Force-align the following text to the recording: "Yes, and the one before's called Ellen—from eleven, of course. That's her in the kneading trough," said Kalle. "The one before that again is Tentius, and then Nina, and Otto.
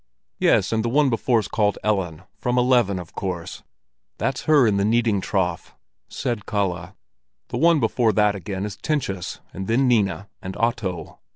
"Yes, 0.39 0.71
and 0.71 0.83
the 0.83 0.89
one 0.89 1.11
before's 1.11 1.47
called 1.47 1.77
Ellen—from 1.83 2.57
eleven, 2.57 2.97
of 2.97 3.13
course. 3.13 3.61
That's 4.17 4.45
her 4.45 4.65
in 4.65 4.77
the 4.77 4.83
kneading 4.83 5.21
trough," 5.21 5.75
said 6.07 6.47
Kalle. 6.47 6.95
"The 7.49 7.57
one 7.57 7.79
before 7.79 8.11
that 8.13 8.33
again 8.33 8.65
is 8.65 8.75
Tentius, 8.77 9.41
and 9.53 9.67
then 9.67 9.87
Nina, 9.87 10.27
and 10.41 10.57
Otto. 10.57 11.19